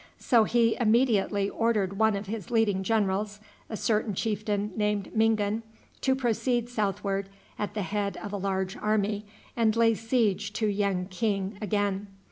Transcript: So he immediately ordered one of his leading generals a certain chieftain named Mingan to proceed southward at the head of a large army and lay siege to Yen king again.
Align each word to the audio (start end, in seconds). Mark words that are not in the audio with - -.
So 0.17 0.45
he 0.45 0.75
immediately 0.79 1.47
ordered 1.47 1.99
one 1.99 2.15
of 2.15 2.25
his 2.25 2.49
leading 2.49 2.81
generals 2.81 3.39
a 3.69 3.77
certain 3.77 4.15
chieftain 4.15 4.71
named 4.75 5.15
Mingan 5.15 5.61
to 6.01 6.15
proceed 6.15 6.69
southward 6.69 7.29
at 7.59 7.75
the 7.75 7.83
head 7.83 8.17
of 8.17 8.33
a 8.33 8.37
large 8.37 8.75
army 8.75 9.27
and 9.55 9.75
lay 9.75 9.93
siege 9.93 10.53
to 10.53 10.65
Yen 10.65 11.05
king 11.05 11.55
again. 11.61 12.07